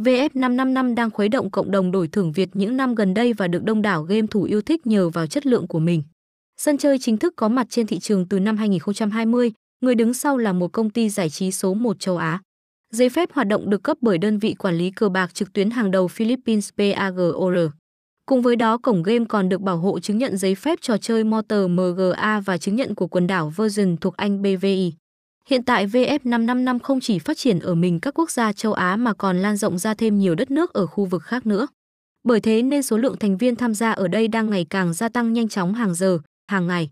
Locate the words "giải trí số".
11.08-11.74